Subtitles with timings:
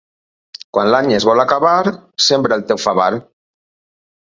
[0.77, 1.93] Quan l'any es vol acabar,
[2.29, 3.09] sembra el teu favar.